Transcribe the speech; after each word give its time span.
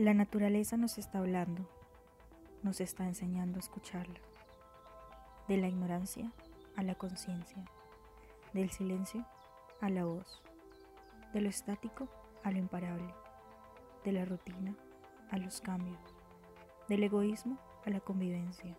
La 0.00 0.14
naturaleza 0.14 0.78
nos 0.78 0.96
está 0.96 1.18
hablando, 1.18 1.68
nos 2.62 2.80
está 2.80 3.04
enseñando 3.04 3.58
a 3.58 3.60
escucharla. 3.60 4.18
De 5.46 5.58
la 5.58 5.68
ignorancia 5.68 6.32
a 6.74 6.82
la 6.82 6.94
conciencia, 6.94 7.62
del 8.54 8.70
silencio 8.70 9.26
a 9.82 9.90
la 9.90 10.06
voz, 10.06 10.40
de 11.34 11.42
lo 11.42 11.50
estático 11.50 12.08
a 12.42 12.50
lo 12.50 12.56
imparable, 12.56 13.12
de 14.02 14.12
la 14.12 14.24
rutina 14.24 14.74
a 15.30 15.36
los 15.36 15.60
cambios, 15.60 16.00
del 16.88 17.02
egoísmo 17.02 17.58
a 17.84 17.90
la 17.90 18.00
convivencia, 18.00 18.74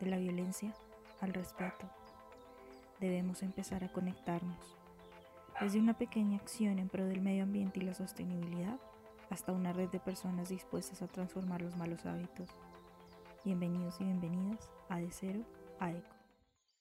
de 0.00 0.06
la 0.06 0.16
violencia 0.16 0.74
al 1.20 1.34
respeto. 1.34 1.88
Debemos 2.98 3.44
empezar 3.44 3.84
a 3.84 3.92
conectarnos, 3.92 4.76
desde 5.60 5.78
una 5.78 5.94
pequeña 5.94 6.38
acción 6.38 6.80
en 6.80 6.88
pro 6.88 7.06
del 7.06 7.20
medio 7.20 7.44
ambiente 7.44 7.78
y 7.78 7.84
la 7.84 7.94
sostenibilidad 7.94 8.80
hasta 9.32 9.52
una 9.52 9.72
red 9.72 9.88
de 9.88 9.98
personas 9.98 10.50
dispuestas 10.50 11.00
a 11.00 11.08
transformar 11.08 11.62
los 11.62 11.74
malos 11.74 12.04
hábitos. 12.04 12.50
Bienvenidos 13.46 13.98
y 13.98 14.04
bienvenidas 14.04 14.70
a 14.90 15.00
De 15.00 15.10
Cero 15.10 15.40
a 15.78 15.90
Eco. 15.90 16.14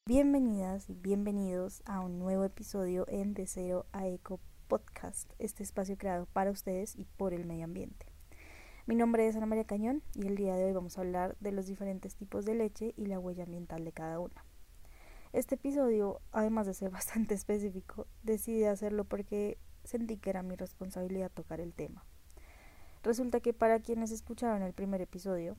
Bienvenidas 0.06 0.90
y 0.90 0.96
bienvenidos 0.96 1.82
a 1.86 2.02
un 2.02 2.20
nuevo 2.20 2.44
episodio 2.44 3.06
en 3.08 3.34
De 3.34 3.48
Cero 3.48 3.86
a 3.94 4.06
Eco 4.06 4.42
Podcast, 4.68 5.32
este 5.40 5.64
espacio 5.64 5.98
creado 5.98 6.26
para 6.26 6.52
ustedes 6.52 6.98
y 6.98 7.06
por 7.06 7.34
el 7.34 7.46
medio 7.46 7.64
ambiente. 7.64 8.06
Mi 8.86 8.96
nombre 8.96 9.30
es 9.30 9.38
Ana 9.38 9.46
María 9.46 9.64
Cañón 9.64 10.04
y 10.14 10.28
el 10.28 10.36
día 10.36 10.56
de 10.56 10.66
hoy 10.66 10.74
vamos 10.74 10.98
a 10.98 11.02
hablar 11.02 11.38
de 11.40 11.54
los 11.54 11.68
diferentes 11.68 12.16
tipos 12.16 12.44
de 12.44 12.56
leche 12.56 12.94
y 12.98 13.06
la 13.06 13.18
huella 13.18 13.46
ambiental 13.46 13.86
de 13.86 13.94
cada 13.94 14.20
una. 14.20 14.44
Este 15.32 15.56
episodio, 15.56 16.20
además 16.34 16.68
de 16.68 16.74
ser 16.74 16.90
bastante 16.92 17.34
específico, 17.34 18.08
decidí 18.24 18.66
hacerlo 18.66 19.06
porque 19.06 19.58
sentí 19.86 20.18
que 20.18 20.32
era 20.32 20.44
mi 20.44 20.58
responsabilidad 20.58 21.32
tocar 21.32 21.62
el 21.62 21.74
tema. 21.74 22.04
Resulta 23.04 23.40
que 23.40 23.54
para 23.54 23.80
quienes 23.80 24.12
escucharon 24.12 24.62
el 24.62 24.74
primer 24.74 25.02
episodio 25.02 25.58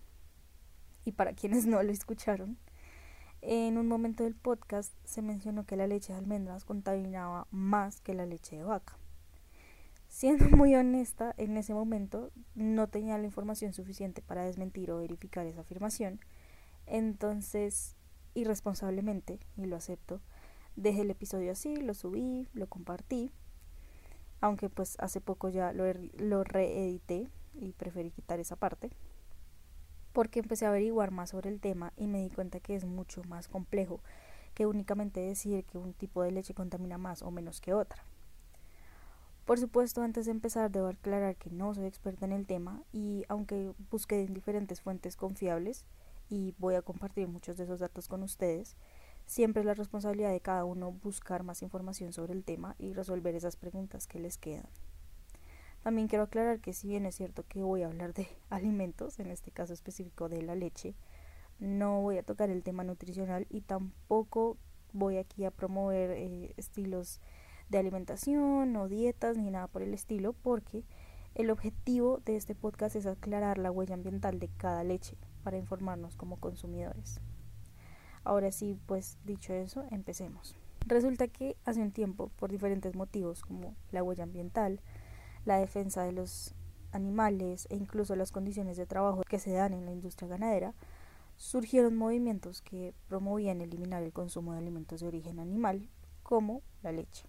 y 1.05 1.13
para 1.13 1.33
quienes 1.33 1.67
no 1.67 1.83
lo 1.83 1.91
escucharon, 1.91 2.57
en 3.41 3.77
un 3.79 3.89
momento 3.89 4.23
del 4.23 4.37
podcast 4.37 4.95
se 5.05 5.23
mencionó 5.23 5.67
que 5.67 5.77
la 5.77 5.89
leche 5.89 6.13
de 6.13 6.21
almendras 6.21 6.65
contaminaba 6.65 7.49
más 7.51 8.01
que 8.01 8.15
la 8.15 8.27
leche 8.27 8.57
de 8.57 8.63
vaca. 8.63 8.97
Siendo 10.07 10.49
muy 10.57 10.77
honesta, 10.77 11.35
en 11.37 11.57
ese 11.57 11.75
momento 11.75 12.31
no 12.55 12.89
tenía 12.89 13.19
la 13.19 13.25
información 13.25 13.73
suficiente 13.73 14.23
para 14.23 14.45
desmentir 14.45 14.93
o 14.93 14.99
verificar 14.99 15.47
esa 15.47 15.63
afirmación, 15.63 16.21
entonces, 16.87 17.97
irresponsablemente, 18.35 19.41
y 19.57 19.67
lo 19.67 19.75
acepto, 19.75 20.21
dejé 20.77 21.01
el 21.01 21.11
episodio 21.11 21.51
así, 21.51 21.77
lo 21.77 21.95
subí, 21.95 22.47
lo 22.53 22.69
compartí 22.69 23.33
aunque 24.43 24.69
pues 24.69 24.97
hace 24.99 25.23
poco 25.23 25.49
ya 25.49 25.73
lo, 25.73 25.85
lo 26.19 26.45
reedité 26.45 27.31
y 27.55 27.73
preferí 27.73 28.11
quitar 28.11 28.41
esa 28.41 28.57
parte, 28.57 28.91
porque 30.13 30.41
empecé 30.41 30.67
a 30.67 30.69
averiguar 30.69 31.13
más 31.13 31.31
sobre 31.31 31.49
el 31.49 31.61
tema 31.61 31.93
y 31.97 32.09
me 32.09 32.21
di 32.21 32.29
cuenta 32.29 32.61
que 32.61 32.75
es 32.75 32.85
mucho 32.85 33.23
más 33.25 33.49
complejo 33.49 34.01
que 34.55 34.67
únicamente 34.67 35.21
decir 35.21 35.65
que 35.65 35.79
un 35.79 35.95
tipo 35.95 36.23
de 36.23 36.33
leche 36.33 36.55
contamina 36.55 36.99
más 36.99 37.23
o 37.23 37.31
menos 37.31 37.61
que 37.61 37.73
otra. 37.73 38.05
Por 39.47 39.59
supuesto, 39.59 40.03
antes 40.03 40.27
de 40.27 40.33
empezar 40.33 40.71
debo 40.71 40.89
aclarar 40.89 41.37
que 41.37 41.51
no 41.51 41.73
soy 41.75 41.87
experta 41.87 42.27
en 42.27 42.33
el 42.33 42.47
tema 42.47 42.83
y 42.93 43.25
aunque 43.29 43.73
busqué 43.91 44.23
en 44.23 44.35
diferentes 44.35 44.81
fuentes 44.81 45.17
confiables 45.17 45.85
y 46.29 46.55
voy 46.59 46.75
a 46.75 46.83
compartir 46.83 47.29
muchos 47.29 47.57
de 47.57 47.65
esos 47.65 47.81
datos 47.81 48.09
con 48.09 48.23
ustedes, 48.23 48.77
Siempre 49.27 49.61
es 49.61 49.67
la 49.67 49.75
responsabilidad 49.75 50.31
de 50.31 50.41
cada 50.41 50.65
uno 50.65 50.93
buscar 50.93 51.43
más 51.43 51.63
información 51.63 52.13
sobre 52.13 52.35
el 52.35 52.45
tema 52.45 52.75
y 52.79 52.93
resolver 52.93 53.35
esas 53.35 53.57
preguntas 53.57 54.07
que 54.07 54.19
les 54.19 54.39
quedan. 54.39 54.67
También 55.83 56.07
quiero 56.07 56.25
aclarar 56.25 56.61
que 56.61 56.73
si 56.73 56.89
bien 56.89 57.07
es 57.07 57.17
cierto 57.17 57.45
que 57.49 57.63
voy 57.63 57.83
a 57.83 57.87
hablar 57.87 58.15
de 58.15 58.29
alimentos, 58.51 59.19
en 59.19 59.31
este 59.31 59.51
caso 59.51 59.73
específico 59.73 60.29
de 60.29 60.43
la 60.43 60.55
leche, 60.55 60.95
no 61.59 62.01
voy 62.01 62.19
a 62.19 62.23
tocar 62.23 62.51
el 62.51 62.63
tema 62.63 62.85
nutricional 62.85 63.47
y 63.51 63.61
tampoco 63.61 64.57
voy 64.93 65.17
aquí 65.17 65.45
a 65.45 65.51
promover 65.51 66.11
eh, 66.11 66.55
estilos 66.57 67.21
de 67.69 67.79
alimentación 67.79 68.77
o 68.77 68.89
dietas 68.89 69.39
ni 69.39 69.51
nada 69.51 69.67
por 69.67 69.83
el 69.83 69.95
estilo 69.95 70.35
porque 70.35 70.85
el 71.35 71.51
objetivo 71.51 72.21
de 72.27 72.37
este 72.37 72.55
podcast 72.55 72.97
es 72.97 73.07
aclarar 73.07 73.57
la 73.59 73.71
huella 73.71 73.95
ambiental 73.95 74.39
de 74.39 74.49
cada 74.49 74.85
leche 74.85 75.17
para 75.43 75.57
informarnos 75.57 76.17
como 76.17 76.37
consumidores. 76.39 77.21
Ahora 78.25 78.53
sí, 78.53 78.79
pues 78.87 79.19
dicho 79.25 79.53
eso, 79.53 79.85
empecemos. 79.91 80.55
Resulta 80.87 81.29
que 81.29 81.57
hace 81.65 81.81
un 81.81 81.93
tiempo, 81.93 82.31
por 82.37 82.51
diferentes 82.51 82.95
motivos 82.95 83.43
como 83.43 83.75
la 83.91 84.03
huella 84.03 84.25
ambiental, 84.25 84.81
la 85.45 85.59
defensa 85.59 86.03
de 86.03 86.13
los 86.13 86.55
animales 86.93 87.67
e 87.71 87.77
incluso 87.77 88.17
las 88.17 88.33
condiciones 88.33 88.77
de 88.77 88.87
trabajo 88.87 89.23
que 89.29 89.39
se 89.39 89.53
dan 89.53 89.73
en 89.73 89.87
la 89.87 89.93
industria 89.93 90.29
ganadera, 90.29 90.75
surgieron 91.37 91.97
movimientos 91.97 92.63
que 92.63 92.95
promovían 93.09 93.61
eliminar 93.61 94.03
el 94.03 94.13
consumo 94.13 94.53
de 94.53 94.59
alimentos 94.59 95.01
de 95.01 95.09
origen 95.09 95.39
animal, 95.39 95.89
como 96.23 96.63
la 96.83 96.93
leche. 96.93 97.27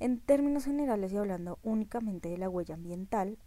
En 0.00 0.20
términos 0.20 0.64
generales 0.64 1.12
y 1.12 1.16
hablando 1.16 1.58
únicamente 1.62 2.28
de 2.28 2.38
la 2.38 2.48
huella 2.48 2.74
ambiental, 2.74 3.38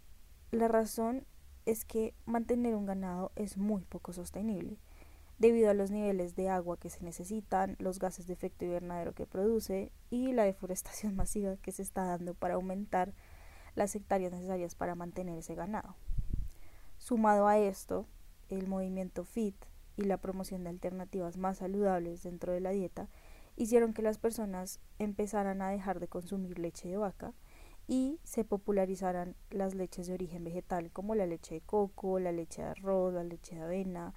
la 0.52 0.68
razón 0.68 1.26
es 1.64 1.84
que 1.84 2.14
mantener 2.24 2.76
un 2.76 2.86
ganado 2.86 3.32
es 3.34 3.58
muy 3.58 3.84
poco 3.84 4.12
sostenible 4.12 4.78
debido 5.38 5.70
a 5.70 5.74
los 5.74 5.90
niveles 5.90 6.34
de 6.34 6.48
agua 6.48 6.78
que 6.78 6.90
se 6.90 7.04
necesitan, 7.04 7.76
los 7.78 7.98
gases 7.98 8.26
de 8.26 8.32
efecto 8.32 8.64
invernadero 8.64 9.14
que 9.14 9.26
produce 9.26 9.92
y 10.10 10.32
la 10.32 10.44
deforestación 10.44 11.14
masiva 11.16 11.56
que 11.56 11.72
se 11.72 11.82
está 11.82 12.04
dando 12.04 12.34
para 12.34 12.54
aumentar 12.54 13.12
las 13.74 13.94
hectáreas 13.94 14.32
necesarias 14.32 14.74
para 14.74 14.94
mantener 14.94 15.38
ese 15.38 15.54
ganado. 15.54 15.96
Sumado 16.98 17.46
a 17.46 17.58
esto, 17.58 18.06
el 18.48 18.66
movimiento 18.66 19.24
FIT 19.24 19.56
y 19.96 20.04
la 20.04 20.16
promoción 20.16 20.64
de 20.64 20.70
alternativas 20.70 21.36
más 21.36 21.58
saludables 21.58 22.22
dentro 22.22 22.52
de 22.52 22.60
la 22.60 22.70
dieta 22.70 23.08
hicieron 23.56 23.92
que 23.92 24.02
las 24.02 24.18
personas 24.18 24.80
empezaran 24.98 25.62
a 25.62 25.70
dejar 25.70 26.00
de 26.00 26.08
consumir 26.08 26.58
leche 26.58 26.88
de 26.88 26.96
vaca 26.96 27.32
y 27.86 28.18
se 28.24 28.44
popularizaran 28.44 29.36
las 29.50 29.74
leches 29.74 30.06
de 30.06 30.14
origen 30.14 30.44
vegetal 30.44 30.90
como 30.90 31.14
la 31.14 31.26
leche 31.26 31.56
de 31.56 31.60
coco, 31.60 32.18
la 32.18 32.32
leche 32.32 32.62
de 32.62 32.68
arroz, 32.68 33.14
la 33.14 33.24
leche 33.24 33.54
de 33.54 33.62
avena, 33.62 34.14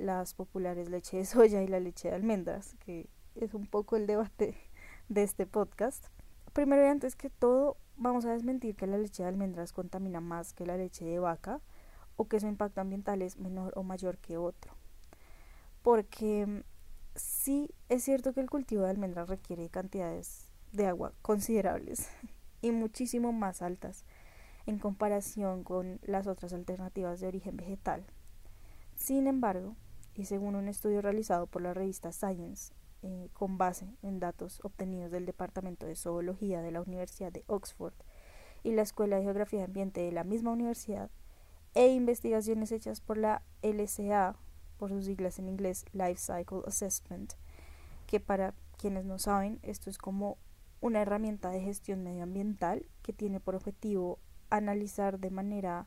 las 0.00 0.34
populares 0.34 0.88
leche 0.88 1.18
de 1.18 1.24
soya 1.24 1.62
y 1.62 1.68
la 1.68 1.80
leche 1.80 2.08
de 2.08 2.14
almendras, 2.14 2.74
que 2.84 3.08
es 3.34 3.54
un 3.54 3.66
poco 3.66 3.96
el 3.96 4.06
debate 4.06 4.56
de 5.08 5.22
este 5.22 5.46
podcast. 5.46 6.06
Primero 6.52 6.82
y 6.82 6.86
antes 6.88 7.16
que 7.16 7.30
todo, 7.30 7.76
vamos 7.96 8.24
a 8.24 8.32
desmentir 8.32 8.74
que 8.74 8.86
la 8.86 8.98
leche 8.98 9.22
de 9.22 9.28
almendras 9.28 9.72
contamina 9.72 10.20
más 10.20 10.52
que 10.52 10.66
la 10.66 10.76
leche 10.76 11.04
de 11.04 11.18
vaca 11.18 11.60
o 12.16 12.28
que 12.28 12.40
su 12.40 12.46
impacto 12.46 12.80
ambiental 12.80 13.22
es 13.22 13.38
menor 13.38 13.72
o 13.76 13.82
mayor 13.82 14.18
que 14.18 14.36
otro. 14.36 14.74
Porque 15.82 16.64
sí 17.14 17.70
es 17.88 18.02
cierto 18.02 18.32
que 18.32 18.40
el 18.40 18.50
cultivo 18.50 18.82
de 18.82 18.90
almendras 18.90 19.28
requiere 19.28 19.68
cantidades 19.68 20.50
de 20.72 20.86
agua 20.86 21.12
considerables 21.22 22.08
y 22.62 22.72
muchísimo 22.72 23.32
más 23.32 23.62
altas 23.62 24.04
en 24.66 24.78
comparación 24.78 25.64
con 25.64 25.98
las 26.02 26.26
otras 26.26 26.52
alternativas 26.52 27.20
de 27.20 27.28
origen 27.28 27.56
vegetal. 27.56 28.04
Sin 28.94 29.26
embargo, 29.26 29.76
y 30.14 30.24
según 30.24 30.54
un 30.54 30.68
estudio 30.68 31.02
realizado 31.02 31.46
por 31.46 31.62
la 31.62 31.74
revista 31.74 32.12
Science, 32.12 32.72
eh, 33.02 33.28
con 33.32 33.56
base 33.56 33.86
en 34.02 34.20
datos 34.20 34.60
obtenidos 34.62 35.10
del 35.10 35.26
Departamento 35.26 35.86
de 35.86 35.96
Zoología 35.96 36.60
de 36.60 36.70
la 36.70 36.82
Universidad 36.82 37.32
de 37.32 37.44
Oxford 37.46 37.94
y 38.62 38.72
la 38.72 38.82
Escuela 38.82 39.16
de 39.16 39.22
Geografía 39.22 39.60
y 39.60 39.64
Ambiente 39.64 40.02
de 40.02 40.12
la 40.12 40.24
misma 40.24 40.50
universidad, 40.50 41.10
e 41.74 41.88
investigaciones 41.88 42.72
hechas 42.72 43.00
por 43.00 43.16
la 43.16 43.42
LCA, 43.62 44.36
por 44.76 44.90
sus 44.90 45.04
siglas 45.04 45.38
en 45.38 45.48
inglés 45.48 45.84
Life 45.92 46.16
Cycle 46.16 46.62
Assessment, 46.66 47.34
que 48.06 48.20
para 48.20 48.54
quienes 48.76 49.04
no 49.04 49.18
saben, 49.18 49.60
esto 49.62 49.88
es 49.88 49.98
como 49.98 50.36
una 50.80 51.02
herramienta 51.02 51.50
de 51.50 51.60
gestión 51.60 52.02
medioambiental 52.02 52.86
que 53.02 53.12
tiene 53.12 53.40
por 53.40 53.54
objetivo 53.54 54.18
analizar 54.48 55.20
de 55.20 55.30
manera 55.30 55.86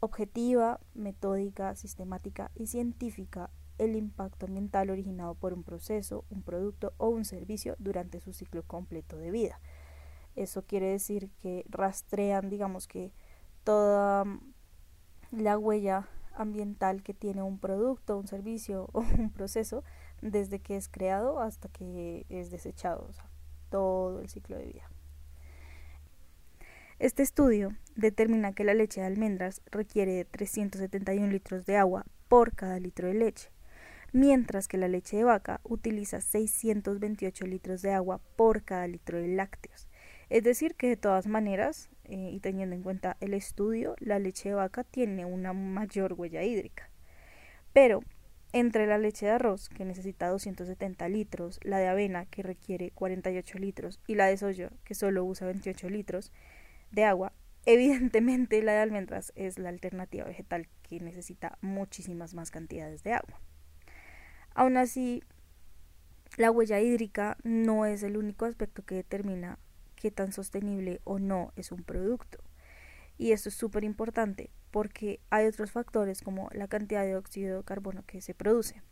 objetiva, 0.00 0.80
metódica, 0.94 1.74
sistemática 1.76 2.50
y 2.54 2.66
científica 2.66 3.50
el 3.78 3.96
impacto 3.96 4.46
ambiental 4.46 4.90
originado 4.90 5.34
por 5.34 5.54
un 5.54 5.62
proceso, 5.62 6.24
un 6.30 6.42
producto 6.42 6.92
o 6.98 7.08
un 7.08 7.24
servicio 7.24 7.76
durante 7.78 8.20
su 8.20 8.32
ciclo 8.32 8.62
completo 8.62 9.16
de 9.16 9.30
vida. 9.30 9.60
Eso 10.36 10.62
quiere 10.62 10.86
decir 10.90 11.30
que 11.40 11.64
rastrean, 11.68 12.50
digamos 12.50 12.86
que, 12.86 13.12
toda 13.64 14.24
la 15.30 15.58
huella 15.58 16.08
ambiental 16.34 17.02
que 17.02 17.14
tiene 17.14 17.42
un 17.42 17.58
producto, 17.58 18.18
un 18.18 18.26
servicio 18.26 18.88
o 18.92 19.00
un 19.00 19.30
proceso 19.30 19.84
desde 20.20 20.60
que 20.60 20.76
es 20.76 20.88
creado 20.88 21.40
hasta 21.40 21.68
que 21.68 22.26
es 22.28 22.50
desechado, 22.50 23.06
o 23.08 23.12
sea, 23.12 23.28
todo 23.70 24.20
el 24.20 24.28
ciclo 24.28 24.56
de 24.56 24.66
vida. 24.66 24.90
Este 27.00 27.22
estudio 27.22 27.74
determina 27.96 28.52
que 28.52 28.62
la 28.62 28.74
leche 28.74 29.00
de 29.00 29.06
almendras 29.06 29.62
requiere 29.70 30.12
de 30.12 30.26
371 30.26 31.28
litros 31.28 31.64
de 31.64 31.78
agua 31.78 32.04
por 32.28 32.54
cada 32.54 32.78
litro 32.78 33.08
de 33.08 33.14
leche, 33.14 33.48
mientras 34.12 34.68
que 34.68 34.76
la 34.76 34.86
leche 34.86 35.16
de 35.16 35.24
vaca 35.24 35.62
utiliza 35.64 36.20
628 36.20 37.46
litros 37.46 37.80
de 37.80 37.92
agua 37.94 38.20
por 38.36 38.64
cada 38.64 38.86
litro 38.86 39.16
de 39.16 39.28
lácteos. 39.28 39.88
Es 40.28 40.44
decir, 40.44 40.74
que 40.74 40.88
de 40.88 40.98
todas 40.98 41.26
maneras, 41.26 41.88
eh, 42.04 42.32
y 42.34 42.40
teniendo 42.40 42.76
en 42.76 42.82
cuenta 42.82 43.16
el 43.20 43.32
estudio, 43.32 43.96
la 43.98 44.18
leche 44.18 44.50
de 44.50 44.56
vaca 44.56 44.84
tiene 44.84 45.24
una 45.24 45.54
mayor 45.54 46.12
huella 46.12 46.42
hídrica. 46.42 46.90
Pero 47.72 48.02
entre 48.52 48.86
la 48.86 48.98
leche 48.98 49.24
de 49.24 49.32
arroz, 49.32 49.68
que 49.68 49.84
necesita 49.84 50.28
270 50.28 51.08
litros, 51.08 51.60
la 51.62 51.78
de 51.78 51.86
avena, 51.86 52.26
que 52.26 52.42
requiere 52.42 52.90
48 52.90 53.58
litros, 53.58 54.00
y 54.06 54.16
la 54.16 54.26
de 54.26 54.36
soya, 54.36 54.70
que 54.84 54.94
solo 54.94 55.24
usa 55.24 55.46
28 55.46 55.88
litros 55.88 56.32
de 56.90 57.04
agua, 57.04 57.32
evidentemente 57.66 58.62
la 58.62 58.72
de 58.72 58.78
almendras 58.78 59.32
es 59.36 59.58
la 59.58 59.68
alternativa 59.68 60.24
vegetal 60.24 60.68
que 60.82 61.00
necesita 61.00 61.58
muchísimas 61.60 62.34
más 62.34 62.50
cantidades 62.50 63.02
de 63.02 63.12
agua. 63.12 63.40
Aún 64.54 64.76
así, 64.76 65.22
la 66.36 66.50
huella 66.50 66.80
hídrica 66.80 67.36
no 67.42 67.86
es 67.86 68.02
el 68.02 68.16
único 68.16 68.44
aspecto 68.44 68.84
que 68.84 68.96
determina 68.96 69.58
qué 69.96 70.10
tan 70.10 70.32
sostenible 70.32 71.00
o 71.04 71.18
no 71.18 71.52
es 71.56 71.72
un 71.72 71.82
producto. 71.82 72.38
Y 73.18 73.32
esto 73.32 73.50
es 73.50 73.54
súper 73.54 73.84
importante 73.84 74.50
porque 74.70 75.20
hay 75.30 75.46
otros 75.46 75.72
factores 75.72 76.22
como 76.22 76.48
la 76.52 76.68
cantidad 76.68 77.04
de 77.04 77.16
óxido 77.16 77.58
de 77.58 77.64
carbono 77.64 78.04
que 78.06 78.22
se 78.22 78.34
produce. 78.34 78.82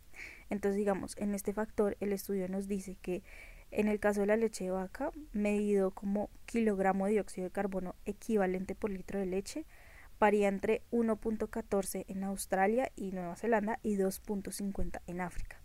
Entonces, 0.50 0.76
digamos, 0.76 1.16
en 1.16 1.34
este 1.34 1.52
factor 1.52 1.96
el 2.00 2.12
estudio 2.12 2.48
nos 2.48 2.68
dice 2.68 2.96
que 3.00 3.22
en 3.70 3.88
el 3.88 4.00
caso 4.00 4.20
de 4.20 4.26
la 4.26 4.36
leche 4.36 4.64
de 4.64 4.70
vaca, 4.70 5.12
medido 5.32 5.90
como 5.90 6.30
kilogramo 6.46 7.06
de 7.06 7.12
dióxido 7.12 7.44
de 7.44 7.52
carbono 7.52 7.94
equivalente 8.04 8.74
por 8.74 8.90
litro 8.90 9.18
de 9.18 9.26
leche, 9.26 9.66
varía 10.18 10.48
entre 10.48 10.82
1.14 10.90 12.04
en 12.08 12.24
Australia 12.24 12.90
y 12.96 13.12
Nueva 13.12 13.36
Zelanda 13.36 13.78
y 13.82 13.96
2.50 13.96 15.00
en 15.06 15.20
África. 15.20 15.62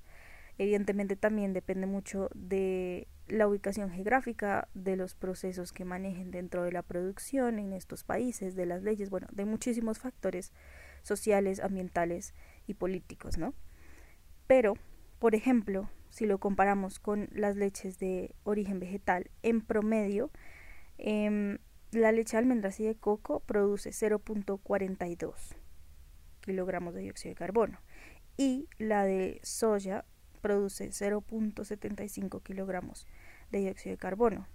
Evidentemente 0.57 1.15
también 1.15 1.53
depende 1.53 1.87
mucho 1.87 2.29
de 2.35 3.07
la 3.27 3.47
ubicación 3.47 3.89
geográfica, 3.89 4.67
de 4.73 4.95
los 4.95 5.15
procesos 5.15 5.71
que 5.71 5.85
manejen 5.85 6.29
dentro 6.29 6.63
de 6.63 6.71
la 6.71 6.83
producción 6.83 7.57
en 7.57 7.73
estos 7.73 8.03
países, 8.03 8.55
de 8.55 8.65
las 8.65 8.83
leyes, 8.83 9.09
bueno, 9.09 9.27
de 9.31 9.45
muchísimos 9.45 9.97
factores 9.97 10.51
sociales, 11.01 11.59
ambientales 11.59 12.33
y 12.67 12.75
políticos, 12.75 13.37
¿no? 13.37 13.55
Pero, 14.45 14.75
por 15.19 15.33
ejemplo, 15.33 15.89
si 16.13 16.27
lo 16.27 16.37
comparamos 16.37 16.99
con 16.99 17.27
las 17.31 17.55
leches 17.55 17.97
de 17.97 18.35
origen 18.43 18.79
vegetal, 18.79 19.31
en 19.41 19.61
promedio, 19.61 20.29
em, 20.99 21.57
la 21.91 22.11
leche 22.11 22.37
de 22.37 22.37
almendras 22.37 22.79
y 22.79 22.83
de 22.83 22.93
coco 22.93 23.39
produce 23.39 23.91
0.42 23.91 25.55
kilogramos 26.41 26.93
de 26.93 27.01
dióxido 27.01 27.31
de 27.31 27.35
carbono 27.35 27.79
y 28.37 28.67
la 28.77 29.05
de 29.05 29.39
soya 29.41 30.05
produce 30.41 30.91
0.75 30.91 32.43
kilogramos 32.43 33.07
de 33.51 33.59
dióxido 33.61 33.93
de 33.93 33.97
carbono. 33.97 34.47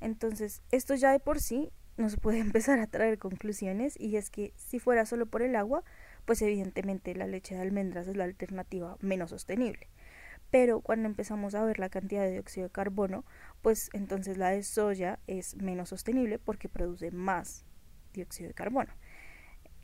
Entonces, 0.00 0.62
esto 0.72 0.96
ya 0.96 1.12
de 1.12 1.20
por 1.20 1.40
sí 1.40 1.70
nos 1.96 2.16
puede 2.20 2.40
empezar 2.40 2.80
a 2.80 2.88
traer 2.88 3.18
conclusiones 3.18 3.94
y 4.00 4.16
es 4.16 4.30
que 4.30 4.52
si 4.56 4.80
fuera 4.80 5.06
solo 5.06 5.26
por 5.26 5.42
el 5.42 5.54
agua, 5.54 5.84
pues 6.24 6.42
evidentemente 6.42 7.14
la 7.14 7.28
leche 7.28 7.54
de 7.54 7.60
almendras 7.60 8.08
es 8.08 8.16
la 8.16 8.24
alternativa 8.24 8.96
menos 9.00 9.30
sostenible. 9.30 9.88
Pero 10.54 10.82
cuando 10.82 11.08
empezamos 11.08 11.56
a 11.56 11.64
ver 11.64 11.80
la 11.80 11.88
cantidad 11.88 12.22
de 12.22 12.30
dióxido 12.30 12.68
de 12.68 12.72
carbono, 12.72 13.24
pues 13.60 13.90
entonces 13.92 14.38
la 14.38 14.50
de 14.50 14.62
soya 14.62 15.18
es 15.26 15.56
menos 15.56 15.88
sostenible 15.88 16.38
porque 16.38 16.68
produce 16.68 17.10
más 17.10 17.64
dióxido 18.12 18.50
de 18.50 18.54
carbono. 18.54 18.92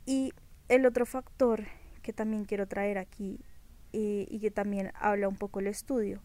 Y 0.05 0.31
el 0.69 0.85
otro 0.85 1.05
factor 1.05 1.65
que 2.01 2.13
también 2.13 2.45
quiero 2.45 2.69
traer 2.69 2.99
aquí 2.99 3.43
eh, 3.91 4.25
y 4.29 4.39
que 4.39 4.49
también 4.49 4.93
habla 4.95 5.27
un 5.27 5.35
poco 5.35 5.59
el 5.59 5.67
estudio 5.67 6.21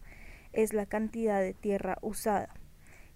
es 0.53 0.71
la 0.71 0.85
cantidad 0.85 1.41
de 1.41 1.53
tierra 1.53 1.97
usada, 2.01 2.53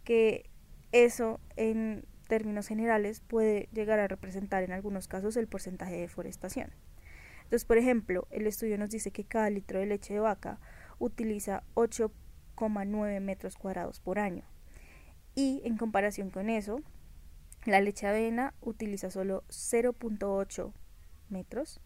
que 0.04 0.50
eso 0.92 1.40
en 1.56 2.04
términos 2.28 2.68
generales 2.68 3.22
puede 3.22 3.70
llegar 3.72 4.02
a 4.02 4.10
representar 4.10 4.64
en 4.64 4.74
algunos 4.74 5.08
casos 5.08 5.38
el 5.38 5.48
porcentaje 5.48 5.94
de 5.94 6.02
deforestación. 6.02 6.72
Entonces, 7.44 7.64
por 7.64 7.78
ejemplo, 7.78 8.28
el 8.32 8.48
estudio 8.48 8.78
nos 8.78 8.90
dice 8.90 9.12
que 9.12 9.24
cada 9.24 9.50
litro 9.50 9.80
de 9.80 9.86
leche 9.86 10.14
de 10.14 10.20
vaca 10.20 10.60
utiliza 11.02 11.64
8,9 11.74 13.20
metros 13.20 13.58
cuadrados 13.58 14.00
por 14.00 14.20
año. 14.20 14.44
Y 15.36 15.62
en 15.66 15.78
comparación 15.78 16.30
con 16.30 16.50
eso, 16.50 16.82
la 17.66 17.82
leche 17.82 18.06
de 18.08 18.12
avena 18.12 18.54
utiliza 18.62 19.10
solo 19.10 19.44
0.8 19.50 20.72
metros 21.30 21.82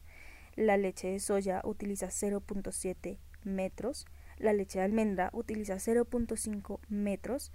la 0.56 0.77
leche 0.77 1.09
de 1.09 1.19
soya 1.19 1.62
utiliza 1.65 2.07
0.7 2.07 3.17
metros, 3.44 4.06
la 4.38 4.53
leche 4.53 4.79
de 4.79 4.85
almendra 4.85 5.29
utiliza 5.33 5.75
0.5 5.75 6.79
metros 6.88 7.51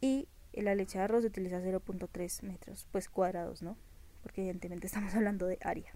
y 0.00 0.28
la 0.54 0.74
leche 0.74 0.98
de 0.98 1.04
arroz 1.04 1.24
utiliza 1.24 1.60
0.3 1.60 2.42
metros, 2.42 2.88
pues 2.90 3.08
cuadrados, 3.08 3.62
¿no? 3.62 3.76
Porque 4.22 4.40
evidentemente 4.40 4.86
estamos 4.86 5.14
hablando 5.14 5.46
de 5.46 5.58
área. 5.60 5.92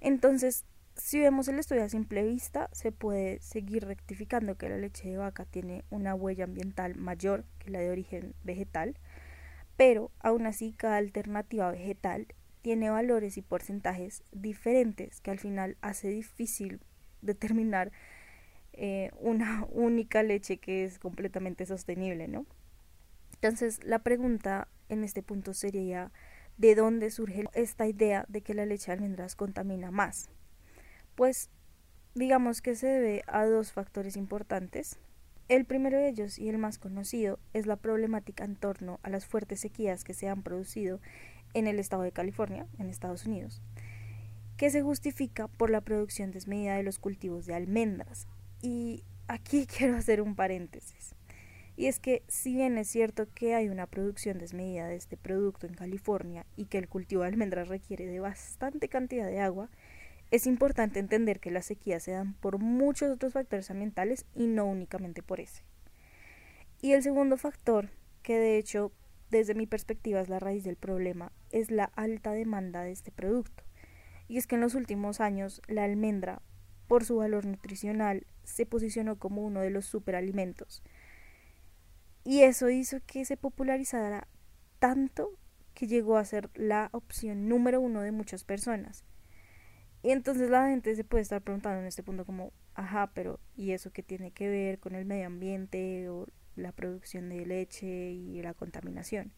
Entonces, 0.00 0.66
si 0.96 1.20
vemos 1.20 1.46
el 1.48 1.58
estudio 1.58 1.84
a 1.84 1.88
simple 1.88 2.24
vista, 2.24 2.68
se 2.72 2.90
puede 2.90 3.40
seguir 3.40 3.84
rectificando 3.84 4.56
que 4.56 4.68
la 4.68 4.78
leche 4.78 5.08
de 5.08 5.18
vaca 5.18 5.44
tiene 5.44 5.84
una 5.90 6.14
huella 6.14 6.44
ambiental 6.44 6.96
mayor 6.96 7.44
que 7.58 7.70
la 7.70 7.80
de 7.80 7.90
origen 7.90 8.34
vegetal, 8.44 8.96
pero 9.76 10.10
aún 10.20 10.46
así 10.46 10.72
cada 10.72 10.96
alternativa 10.96 11.70
vegetal 11.70 12.26
tiene 12.62 12.90
valores 12.90 13.36
y 13.36 13.42
porcentajes 13.42 14.24
diferentes 14.32 15.20
que 15.20 15.30
al 15.30 15.38
final 15.38 15.76
hace 15.82 16.08
difícil 16.08 16.80
determinar 17.20 17.92
eh, 18.72 19.10
una 19.20 19.66
única 19.70 20.22
leche 20.22 20.56
que 20.56 20.84
es 20.84 20.98
completamente 20.98 21.66
sostenible, 21.66 22.26
¿no? 22.26 22.46
Entonces 23.34 23.84
la 23.84 23.98
pregunta 23.98 24.68
en 24.88 25.04
este 25.04 25.22
punto 25.22 25.52
sería 25.52 26.10
¿de 26.56 26.74
dónde 26.74 27.10
surge 27.10 27.44
esta 27.52 27.86
idea 27.86 28.24
de 28.28 28.40
que 28.40 28.54
la 28.54 28.64
leche 28.64 28.86
de 28.86 28.94
almendras 28.94 29.36
contamina 29.36 29.90
más? 29.90 30.30
Pues 31.16 31.50
digamos 32.14 32.62
que 32.62 32.76
se 32.76 32.86
debe 32.86 33.24
a 33.26 33.44
dos 33.46 33.72
factores 33.72 34.16
importantes. 34.16 34.98
El 35.48 35.64
primero 35.64 35.98
de 35.98 36.08
ellos 36.08 36.38
y 36.38 36.48
el 36.48 36.58
más 36.58 36.78
conocido 36.78 37.38
es 37.54 37.66
la 37.66 37.76
problemática 37.76 38.44
en 38.44 38.56
torno 38.56 39.00
a 39.02 39.10
las 39.10 39.26
fuertes 39.26 39.60
sequías 39.60 40.04
que 40.04 40.14
se 40.14 40.28
han 40.28 40.42
producido 40.42 41.00
en 41.54 41.66
el 41.66 41.78
estado 41.78 42.02
de 42.02 42.12
California, 42.12 42.66
en 42.78 42.90
Estados 42.90 43.26
Unidos, 43.26 43.62
que 44.58 44.70
se 44.70 44.82
justifica 44.82 45.48
por 45.48 45.70
la 45.70 45.80
producción 45.80 46.32
desmedida 46.32 46.76
de 46.76 46.82
los 46.82 46.98
cultivos 46.98 47.46
de 47.46 47.54
almendras. 47.54 48.26
Y 48.60 49.02
aquí 49.26 49.66
quiero 49.78 49.96
hacer 49.96 50.20
un 50.20 50.34
paréntesis. 50.36 51.14
Y 51.78 51.86
es 51.86 51.98
que 51.98 52.22
si 52.28 52.54
bien 52.54 52.76
es 52.78 52.88
cierto 52.88 53.26
que 53.34 53.54
hay 53.54 53.68
una 53.68 53.86
producción 53.86 54.38
desmedida 54.38 54.86
de 54.88 54.96
este 54.96 55.16
producto 55.16 55.66
en 55.66 55.74
California 55.74 56.46
y 56.56 56.66
que 56.66 56.78
el 56.78 56.88
cultivo 56.88 57.22
de 57.22 57.28
almendras 57.28 57.68
requiere 57.68 58.06
de 58.06 58.20
bastante 58.20 58.88
cantidad 58.88 59.26
de 59.26 59.40
agua, 59.40 59.68
es 60.30 60.46
importante 60.46 60.98
entender 60.98 61.40
que 61.40 61.50
las 61.50 61.66
sequías 61.66 62.02
se 62.02 62.12
dan 62.12 62.34
por 62.34 62.58
muchos 62.58 63.10
otros 63.10 63.32
factores 63.32 63.70
ambientales 63.70 64.26
y 64.34 64.46
no 64.46 64.66
únicamente 64.66 65.22
por 65.22 65.40
ese. 65.40 65.62
Y 66.82 66.92
el 66.92 67.02
segundo 67.02 67.36
factor, 67.36 67.90
que 68.22 68.38
de 68.38 68.58
hecho 68.58 68.92
desde 69.30 69.54
mi 69.54 69.66
perspectiva 69.66 70.20
es 70.20 70.28
la 70.28 70.38
raíz 70.38 70.64
del 70.64 70.76
problema, 70.76 71.32
es 71.50 71.70
la 71.70 71.84
alta 71.96 72.32
demanda 72.32 72.82
de 72.82 72.92
este 72.92 73.10
producto. 73.10 73.64
Y 74.28 74.38
es 74.38 74.46
que 74.46 74.56
en 74.56 74.60
los 74.60 74.74
últimos 74.74 75.20
años 75.20 75.62
la 75.68 75.84
almendra, 75.84 76.42
por 76.88 77.04
su 77.04 77.16
valor 77.16 77.46
nutricional, 77.46 78.26
se 78.44 78.66
posicionó 78.66 79.18
como 79.18 79.42
uno 79.42 79.60
de 79.60 79.70
los 79.70 79.86
superalimentos. 79.86 80.82
Y 82.24 82.42
eso 82.42 82.70
hizo 82.70 82.98
que 83.06 83.24
se 83.24 83.36
popularizara 83.36 84.26
tanto 84.78 85.30
que 85.74 85.86
llegó 85.86 86.16
a 86.16 86.24
ser 86.24 86.50
la 86.54 86.88
opción 86.92 87.48
número 87.48 87.80
uno 87.80 88.00
de 88.00 88.12
muchas 88.12 88.44
personas. 88.44 89.04
Y 90.06 90.12
entonces 90.12 90.50
la 90.50 90.68
gente 90.68 90.94
se 90.94 91.02
puede 91.02 91.22
estar 91.22 91.42
preguntando 91.42 91.80
en 91.80 91.86
este 91.86 92.04
punto 92.04 92.24
como, 92.24 92.52
ajá, 92.76 93.10
pero 93.12 93.40
¿y 93.56 93.72
eso 93.72 93.90
qué 93.90 94.04
tiene 94.04 94.30
que 94.30 94.48
ver 94.48 94.78
con 94.78 94.94
el 94.94 95.04
medio 95.04 95.26
ambiente 95.26 96.08
o 96.08 96.28
la 96.54 96.70
producción 96.70 97.28
de 97.28 97.44
leche 97.44 98.12
y 98.12 98.40
la 98.40 98.54
contaminación. 98.54 99.32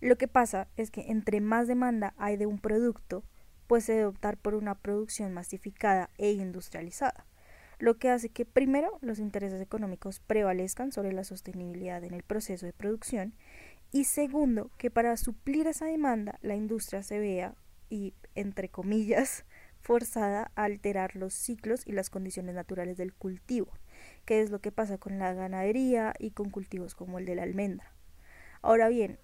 Lo 0.00 0.18
que 0.18 0.26
pasa 0.26 0.66
es 0.76 0.90
que 0.90 1.10
entre 1.10 1.40
más 1.40 1.68
demanda 1.68 2.14
hay 2.18 2.36
de 2.36 2.46
un 2.46 2.58
producto, 2.58 3.22
pues 3.68 3.84
se 3.84 3.92
debe 3.92 4.06
optar 4.06 4.38
por 4.38 4.56
una 4.56 4.74
producción 4.74 5.32
masificada 5.32 6.10
e 6.18 6.32
industrializada, 6.32 7.24
lo 7.78 7.96
que 7.96 8.10
hace 8.10 8.30
que 8.30 8.44
primero 8.44 8.98
los 9.02 9.20
intereses 9.20 9.62
económicos 9.62 10.18
prevalezcan 10.18 10.90
sobre 10.90 11.12
la 11.12 11.22
sostenibilidad 11.22 12.02
en 12.02 12.12
el 12.12 12.24
proceso 12.24 12.66
de 12.66 12.72
producción 12.72 13.34
y 13.92 14.02
segundo 14.02 14.72
que 14.78 14.90
para 14.90 15.16
suplir 15.16 15.68
esa 15.68 15.86
demanda 15.86 16.40
la 16.42 16.56
industria 16.56 17.04
se 17.04 17.20
vea 17.20 17.54
y 17.88 18.14
entre 18.34 18.68
comillas 18.68 19.44
forzada 19.80 20.50
a 20.54 20.64
alterar 20.64 21.16
los 21.16 21.34
ciclos 21.34 21.86
y 21.86 21.92
las 21.92 22.10
condiciones 22.10 22.54
naturales 22.54 22.96
del 22.96 23.14
cultivo 23.14 23.72
qué 24.24 24.42
es 24.42 24.50
lo 24.50 24.60
que 24.60 24.72
pasa 24.72 24.98
con 24.98 25.18
la 25.18 25.32
ganadería 25.32 26.14
y 26.18 26.30
con 26.30 26.50
cultivos 26.50 26.94
como 26.94 27.18
el 27.18 27.24
de 27.24 27.34
la 27.34 27.44
almendra. 27.44 27.94
Ahora 28.62 28.88
bien, 28.88 29.18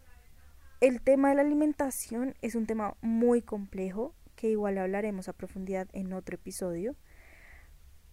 el 0.81 1.01
tema 1.01 1.31
de 1.31 1.35
la 1.37 1.43
alimentación 1.43 2.35
es 2.43 2.55
un 2.55 2.67
tema 2.67 2.97
muy 3.01 3.43
complejo 3.43 4.15
que 4.37 4.51
igual 4.51 4.79
hablaremos 4.79 5.29
a 5.29 5.33
profundidad 5.33 5.89
en 5.93 6.13
otro 6.13 6.37
episodio, 6.37 6.97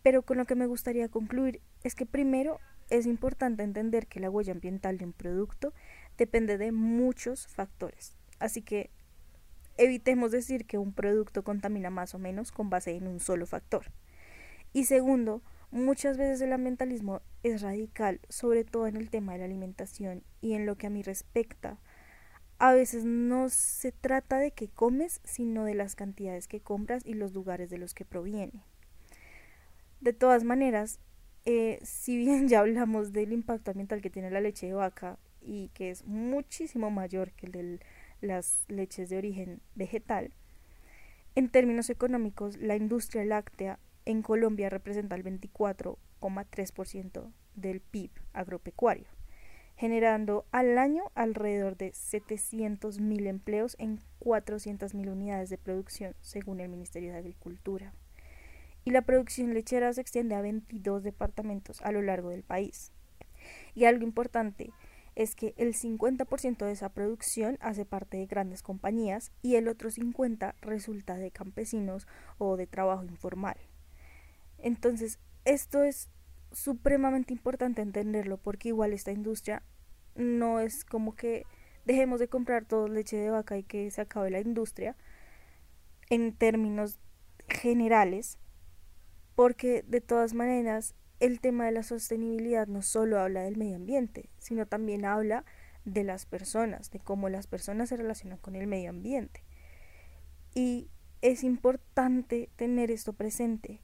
pero 0.03 0.23
con 0.23 0.37
lo 0.37 0.45
que 0.45 0.55
me 0.55 0.65
gustaría 0.65 1.09
concluir 1.09 1.61
es 1.83 1.95
que 1.95 2.05
primero 2.05 2.59
es 2.89 3.05
importante 3.05 3.63
entender 3.63 4.07
que 4.07 4.19
la 4.19 4.29
huella 4.29 4.51
ambiental 4.51 4.97
de 4.97 5.05
un 5.05 5.13
producto 5.13 5.73
depende 6.17 6.57
de 6.57 6.71
muchos 6.71 7.47
factores. 7.47 8.17
Así 8.39 8.61
que 8.61 8.89
evitemos 9.81 10.31
decir 10.31 10.65
que 10.65 10.77
un 10.77 10.93
producto 10.93 11.43
contamina 11.43 11.89
más 11.89 12.13
o 12.13 12.19
menos 12.19 12.51
con 12.51 12.69
base 12.69 12.95
en 12.95 13.07
un 13.07 13.19
solo 13.19 13.47
factor. 13.47 13.85
Y 14.73 14.85
segundo, 14.85 15.41
muchas 15.71 16.17
veces 16.17 16.39
el 16.41 16.53
ambientalismo 16.53 17.21
es 17.41 17.61
radical, 17.61 18.19
sobre 18.29 18.63
todo 18.63 18.85
en 18.85 18.95
el 18.95 19.09
tema 19.09 19.33
de 19.33 19.39
la 19.39 19.45
alimentación 19.45 20.23
y 20.39 20.53
en 20.53 20.67
lo 20.67 20.77
que 20.77 20.87
a 20.87 20.91
mí 20.91 21.01
respecta. 21.01 21.79
A 22.59 22.73
veces 22.73 23.05
no 23.05 23.49
se 23.49 23.91
trata 23.91 24.37
de 24.37 24.51
qué 24.51 24.69
comes, 24.69 25.19
sino 25.23 25.65
de 25.65 25.73
las 25.73 25.95
cantidades 25.95 26.47
que 26.47 26.61
compras 26.61 27.03
y 27.03 27.15
los 27.15 27.33
lugares 27.33 27.71
de 27.71 27.79
los 27.79 27.95
que 27.95 28.05
proviene. 28.05 28.63
De 29.99 30.13
todas 30.13 30.43
maneras, 30.43 30.99
eh, 31.45 31.79
si 31.81 32.17
bien 32.17 32.47
ya 32.47 32.59
hablamos 32.59 33.13
del 33.13 33.33
impacto 33.33 33.71
ambiental 33.71 34.01
que 34.01 34.11
tiene 34.11 34.29
la 34.29 34.41
leche 34.41 34.67
de 34.67 34.73
vaca 34.73 35.17
y 35.41 35.69
que 35.69 35.89
es 35.89 36.05
muchísimo 36.05 36.91
mayor 36.91 37.31
que 37.31 37.47
el 37.47 37.51
de 37.51 37.79
las 38.21 38.65
leches 38.67 39.09
de 39.09 39.17
origen 39.17 39.61
vegetal, 39.75 40.31
en 41.35 41.49
términos 41.49 41.89
económicos, 41.89 42.57
la 42.57 42.75
industria 42.75 43.25
láctea 43.25 43.79
en 44.05 44.21
Colombia 44.21 44.69
representa 44.69 45.15
el 45.15 45.23
24,3% 45.23 47.31
del 47.55 47.81
PIB 47.81 48.11
agropecuario, 48.33 49.07
generando 49.75 50.45
al 50.51 50.77
año 50.77 51.03
alrededor 51.15 51.77
de 51.77 51.91
700.000 51.91 53.27
empleos 53.27 53.75
en 53.79 53.99
400.000 54.19 55.11
unidades 55.11 55.49
de 55.49 55.57
producción, 55.57 56.15
según 56.21 56.59
el 56.59 56.69
Ministerio 56.69 57.11
de 57.11 57.17
Agricultura 57.19 57.93
y 58.83 58.91
la 58.91 59.01
producción 59.01 59.53
lechera 59.53 59.93
se 59.93 60.01
extiende 60.01 60.35
a 60.35 60.41
22 60.41 61.03
departamentos 61.03 61.81
a 61.81 61.91
lo 61.91 62.01
largo 62.01 62.29
del 62.29 62.43
país. 62.43 62.91
Y 63.75 63.85
algo 63.85 64.03
importante 64.03 64.71
es 65.15 65.35
que 65.35 65.53
el 65.57 65.73
50% 65.73 66.65
de 66.65 66.71
esa 66.71 66.89
producción 66.89 67.57
hace 67.61 67.85
parte 67.85 68.17
de 68.17 68.25
grandes 68.25 68.63
compañías 68.63 69.31
y 69.41 69.55
el 69.55 69.67
otro 69.67 69.89
50% 69.89 70.53
resulta 70.61 71.15
de 71.15 71.31
campesinos 71.31 72.07
o 72.37 72.57
de 72.57 72.67
trabajo 72.67 73.03
informal. 73.03 73.57
Entonces, 74.57 75.19
esto 75.43 75.83
es 75.83 76.09
supremamente 76.51 77.33
importante 77.33 77.81
entenderlo 77.81 78.37
porque 78.37 78.69
igual 78.69 78.93
esta 78.93 79.11
industria 79.11 79.63
no 80.15 80.59
es 80.59 80.85
como 80.85 81.15
que 81.15 81.45
dejemos 81.85 82.19
de 82.19 82.27
comprar 82.27 82.65
todo 82.65 82.87
leche 82.87 83.17
de 83.17 83.29
vaca 83.29 83.57
y 83.57 83.63
que 83.63 83.89
se 83.91 84.01
acabe 84.01 84.29
la 84.29 84.39
industria 84.39 84.95
en 86.09 86.33
términos 86.33 86.99
generales, 87.47 88.37
porque 89.35 89.83
de 89.87 90.01
todas 90.01 90.33
maneras 90.33 90.95
el 91.19 91.39
tema 91.39 91.65
de 91.65 91.71
la 91.71 91.83
sostenibilidad 91.83 92.67
no 92.67 92.81
solo 92.81 93.19
habla 93.19 93.41
del 93.41 93.57
medio 93.57 93.75
ambiente, 93.75 94.29
sino 94.37 94.65
también 94.65 95.05
habla 95.05 95.45
de 95.85 96.03
las 96.03 96.25
personas, 96.25 96.91
de 96.91 96.99
cómo 96.99 97.29
las 97.29 97.47
personas 97.47 97.89
se 97.89 97.97
relacionan 97.97 98.39
con 98.39 98.55
el 98.55 98.67
medio 98.67 98.89
ambiente. 98.89 99.43
Y 100.53 100.89
es 101.21 101.43
importante 101.43 102.49
tener 102.55 102.91
esto 102.91 103.13
presente, 103.13 103.81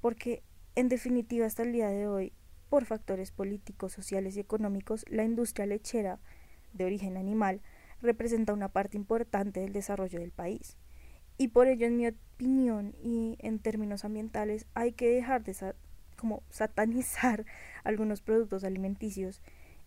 porque 0.00 0.42
en 0.74 0.88
definitiva 0.88 1.46
hasta 1.46 1.62
el 1.62 1.72
día 1.72 1.88
de 1.88 2.08
hoy, 2.08 2.32
por 2.68 2.84
factores 2.84 3.30
políticos, 3.30 3.92
sociales 3.92 4.36
y 4.36 4.40
económicos, 4.40 5.04
la 5.08 5.22
industria 5.22 5.66
lechera 5.66 6.18
de 6.72 6.84
origen 6.84 7.16
animal 7.16 7.62
representa 8.02 8.52
una 8.52 8.68
parte 8.68 8.96
importante 8.96 9.60
del 9.60 9.72
desarrollo 9.72 10.18
del 10.18 10.32
país. 10.32 10.76
Y 11.36 11.48
por 11.48 11.68
ello, 11.68 11.86
en 11.86 11.96
mi 11.96 12.06
opinión 12.06 12.94
y 13.02 13.36
en 13.40 13.58
términos 13.58 14.04
ambientales, 14.04 14.66
hay 14.74 14.92
que 14.92 15.08
dejar 15.08 15.44
de 15.44 15.74
como 16.16 16.42
satanizar 16.50 17.44
algunos 17.84 18.22
productos 18.22 18.64
alimenticios 18.64 19.42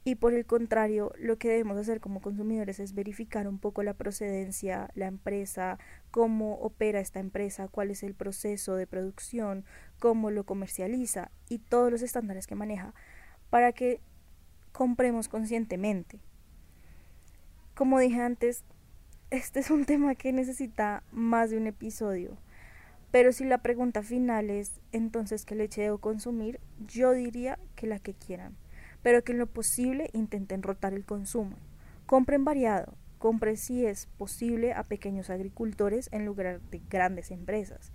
y 0.08 0.16
por 0.16 0.34
el 0.34 0.46
contrario, 0.46 1.12
lo 1.20 1.38
que 1.38 1.50
debemos 1.50 1.78
hacer 1.78 2.00
como 2.00 2.22
consumidores 2.22 2.80
es 2.80 2.94
verificar 2.94 3.46
un 3.46 3.60
poco 3.60 3.84
la 3.84 3.94
procedencia, 3.94 4.90
la 4.96 5.06
empresa, 5.06 5.80
cómo 6.12 6.54
opera 6.60 7.02
esta 7.02 7.20
empresa, 7.20 7.68
cuál 7.68 7.92
es 7.92 8.04
el 8.04 8.14
proceso 8.14 8.78
de 8.78 8.88
producción, 8.88 9.66
cómo 10.00 10.32
lo 10.32 10.46
comercializa 10.46 11.30
y 11.50 11.58
todos 11.58 11.92
los 11.92 12.04
estándares 12.04 12.48
que 12.48 12.56
maneja 12.56 12.94
para 13.50 13.74
que 13.74 14.00
compremos 14.72 15.28
conscientemente. 15.28 16.22
Como 17.76 18.00
dije 18.00 18.22
antes, 18.22 18.64
este 19.30 19.60
es 19.60 19.72
un 19.72 19.86
tema 19.86 20.16
que 20.16 20.32
necesita 20.32 21.04
más 21.12 21.50
de 21.50 21.58
un 21.58 21.68
episodio. 21.68 22.38
Pero 23.12 23.32
si 23.32 23.44
la 23.44 23.58
pregunta 23.58 24.02
final 24.02 24.50
es 24.50 24.80
entonces 24.92 25.46
qué 25.46 25.56
leche 25.56 25.82
debo 25.82 25.98
consumir, 25.98 26.60
yo 26.88 27.12
diría 27.12 27.60
que 27.76 27.88
la 27.88 28.00
que 28.00 28.14
quieran, 28.14 28.56
pero 29.02 29.24
que 29.24 29.34
en 29.34 29.40
lo 29.40 29.48
posible 29.48 30.10
intenten 30.14 30.64
rotar 30.64 30.94
el 30.94 31.06
consumo. 31.06 31.58
Compren 32.06 32.46
variado, 32.46 32.94
compren 33.18 33.58
si 33.58 33.86
es 33.86 34.08
posible 34.18 34.74
a 34.74 34.84
pequeños 34.84 35.30
agricultores 35.30 36.10
en 36.12 36.26
lugar 36.26 36.62
de 36.62 36.82
grandes 36.90 37.32
empresas 37.32 37.92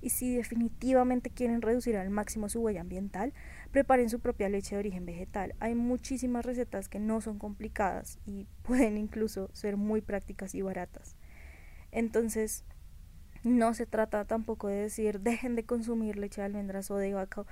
y 0.00 0.10
si 0.10 0.36
definitivamente 0.36 1.30
quieren 1.30 1.62
reducir 1.62 1.96
al 1.96 2.10
máximo 2.10 2.48
su 2.48 2.60
huella 2.60 2.80
ambiental, 2.80 3.32
preparen 3.72 4.10
su 4.10 4.20
propia 4.20 4.48
leche 4.48 4.74
de 4.74 4.80
origen 4.80 5.06
vegetal. 5.06 5.54
Hay 5.60 5.74
muchísimas 5.74 6.44
recetas 6.44 6.88
que 6.88 7.00
no 7.00 7.20
son 7.20 7.38
complicadas 7.38 8.18
y 8.26 8.46
pueden 8.62 8.96
incluso 8.96 9.50
ser 9.52 9.76
muy 9.76 10.00
prácticas 10.00 10.54
y 10.54 10.62
baratas. 10.62 11.16
Entonces, 11.90 12.64
no 13.42 13.74
se 13.74 13.86
trata 13.86 14.24
tampoco 14.24 14.68
de 14.68 14.76
decir 14.76 15.20
dejen 15.20 15.56
de 15.56 15.64
consumir 15.64 16.16
leche 16.16 16.40
de 16.40 16.46
almendras 16.46 16.90
o 16.90 16.96
de 16.96 17.14
vaca, 17.14 17.44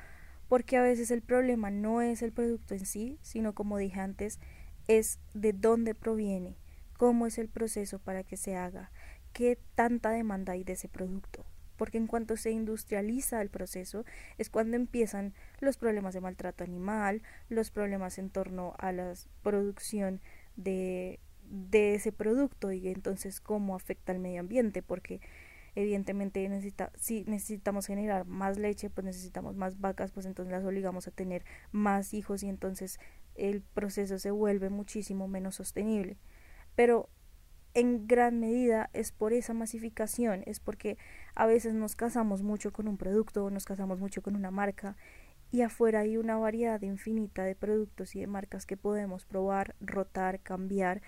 porque 0.48 0.76
a 0.76 0.82
veces 0.82 1.10
el 1.10 1.22
problema 1.22 1.70
no 1.70 2.02
es 2.02 2.22
el 2.22 2.32
producto 2.32 2.74
en 2.74 2.86
sí, 2.86 3.18
sino 3.22 3.54
como 3.54 3.78
dije 3.78 3.98
antes, 3.98 4.38
es 4.86 5.18
de 5.34 5.52
dónde 5.52 5.96
proviene, 5.96 6.56
cómo 6.96 7.26
es 7.26 7.38
el 7.38 7.48
proceso 7.48 7.98
para 7.98 8.22
que 8.22 8.36
se 8.36 8.54
haga, 8.54 8.92
qué 9.32 9.58
tanta 9.74 10.10
demanda 10.10 10.52
hay 10.52 10.62
de 10.62 10.74
ese 10.74 10.88
producto 10.88 11.44
porque 11.76 11.98
en 11.98 12.06
cuanto 12.06 12.36
se 12.36 12.50
industrializa 12.50 13.40
el 13.42 13.50
proceso 13.50 14.04
es 14.38 14.50
cuando 14.50 14.76
empiezan 14.76 15.34
los 15.60 15.76
problemas 15.76 16.14
de 16.14 16.20
maltrato 16.20 16.64
animal, 16.64 17.22
los 17.48 17.70
problemas 17.70 18.18
en 18.18 18.30
torno 18.30 18.74
a 18.78 18.92
la 18.92 19.12
producción 19.42 20.20
de, 20.56 21.20
de 21.48 21.94
ese 21.94 22.12
producto 22.12 22.72
y 22.72 22.88
entonces 22.88 23.40
cómo 23.40 23.76
afecta 23.76 24.12
al 24.12 24.18
medio 24.18 24.40
ambiente, 24.40 24.82
porque 24.82 25.20
evidentemente 25.74 26.48
si 26.96 27.24
necesitamos 27.24 27.86
generar 27.86 28.26
más 28.26 28.58
leche, 28.58 28.90
pues 28.90 29.04
necesitamos 29.04 29.56
más 29.56 29.78
vacas, 29.78 30.10
pues 30.10 30.26
entonces 30.26 30.50
las 30.50 30.64
obligamos 30.64 31.06
a 31.06 31.10
tener 31.10 31.44
más 31.70 32.14
hijos 32.14 32.42
y 32.42 32.48
entonces 32.48 32.98
el 33.34 33.60
proceso 33.60 34.18
se 34.18 34.30
vuelve 34.30 34.70
muchísimo 34.70 35.28
menos 35.28 35.56
sostenible. 35.56 36.16
Pero 36.74 37.10
en 37.76 38.08
gran 38.08 38.40
medida 38.40 38.88
es 38.94 39.12
por 39.12 39.34
esa 39.34 39.52
masificación, 39.52 40.42
es 40.46 40.60
porque 40.60 40.96
a 41.34 41.44
veces 41.44 41.74
nos 41.74 41.94
casamos 41.94 42.42
mucho 42.42 42.72
con 42.72 42.88
un 42.88 42.96
producto, 42.96 43.50
nos 43.50 43.66
casamos 43.66 44.00
mucho 44.00 44.22
con 44.22 44.34
una 44.34 44.50
marca 44.50 44.96
y 45.52 45.60
afuera 45.60 46.00
hay 46.00 46.16
una 46.16 46.38
variedad 46.38 46.80
infinita 46.80 47.44
de 47.44 47.54
productos 47.54 48.16
y 48.16 48.20
de 48.20 48.28
marcas 48.28 48.64
que 48.64 48.78
podemos 48.78 49.26
probar, 49.26 49.76
rotar, 49.80 50.40
cambiar 50.40 51.02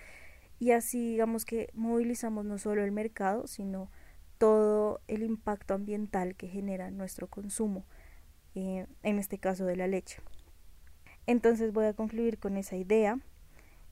y 0.58 0.72
así 0.72 1.12
digamos 1.12 1.46
que 1.46 1.70
movilizamos 1.72 2.44
no 2.44 2.58
solo 2.58 2.84
el 2.84 2.92
mercado, 2.92 3.46
sino 3.46 3.90
todo 4.36 5.00
el 5.08 5.22
impacto 5.22 5.72
ambiental 5.72 6.34
que 6.36 6.48
genera 6.48 6.90
nuestro 6.90 7.28
consumo, 7.28 7.86
eh, 8.54 8.86
en 9.02 9.18
este 9.18 9.38
caso 9.38 9.64
de 9.64 9.76
la 9.76 9.86
leche. 9.86 10.20
Entonces 11.26 11.72
voy 11.72 11.86
a 11.86 11.94
concluir 11.94 12.38
con 12.38 12.58
esa 12.58 12.76
idea. 12.76 13.18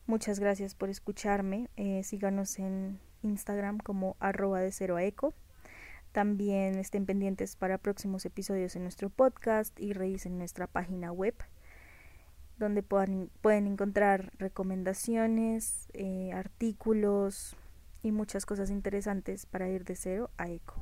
Muchas 0.06 0.38
gracias 0.38 0.74
por 0.74 0.88
escucharme. 0.88 1.68
Eh, 1.76 2.02
síganos 2.04 2.58
en 2.58 3.00
Instagram 3.22 3.78
como 3.78 4.16
arroba 4.20 4.60
de 4.60 4.70
cero 4.72 4.96
a 4.96 5.04
eco. 5.04 5.34
También 6.12 6.78
estén 6.78 7.06
pendientes 7.06 7.56
para 7.56 7.78
próximos 7.78 8.24
episodios 8.24 8.76
en 8.76 8.82
nuestro 8.82 9.10
podcast 9.10 9.78
y 9.80 9.92
revisen 9.92 10.38
nuestra 10.38 10.66
página 10.66 11.12
web 11.12 11.34
donde 12.58 12.82
puedan, 12.82 13.30
pueden 13.40 13.66
encontrar 13.66 14.32
recomendaciones, 14.38 15.88
eh, 15.92 16.32
artículos 16.32 17.56
y 18.02 18.12
muchas 18.12 18.46
cosas 18.46 18.70
interesantes 18.70 19.46
para 19.46 19.68
ir 19.68 19.84
de 19.84 19.96
cero 19.96 20.30
a 20.38 20.48
eco. 20.48 20.74